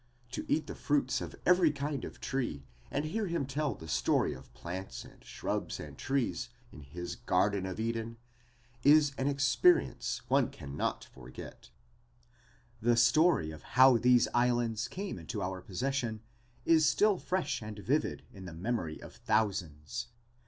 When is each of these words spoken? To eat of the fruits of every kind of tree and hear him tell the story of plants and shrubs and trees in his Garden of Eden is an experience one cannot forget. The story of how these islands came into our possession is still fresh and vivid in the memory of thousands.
To 0.31 0.43
eat 0.51 0.61
of 0.61 0.65
the 0.65 0.75
fruits 0.81 1.21
of 1.21 1.35
every 1.45 1.71
kind 1.71 2.03
of 2.05 2.19
tree 2.19 2.63
and 2.89 3.05
hear 3.05 3.27
him 3.27 3.45
tell 3.45 3.75
the 3.75 3.87
story 3.87 4.33
of 4.33 4.51
plants 4.55 5.05
and 5.05 5.23
shrubs 5.23 5.79
and 5.79 5.95
trees 5.95 6.49
in 6.71 6.81
his 6.81 7.15
Garden 7.15 7.67
of 7.67 7.79
Eden 7.79 8.17
is 8.81 9.13
an 9.19 9.27
experience 9.27 10.23
one 10.27 10.49
cannot 10.49 11.03
forget. 11.13 11.69
The 12.81 12.97
story 12.97 13.51
of 13.51 13.61
how 13.77 13.97
these 13.97 14.27
islands 14.33 14.87
came 14.87 15.19
into 15.19 15.43
our 15.43 15.61
possession 15.61 16.21
is 16.65 16.89
still 16.89 17.19
fresh 17.19 17.61
and 17.61 17.77
vivid 17.77 18.23
in 18.33 18.45
the 18.45 18.53
memory 18.55 18.99
of 19.03 19.17
thousands. 19.17 20.07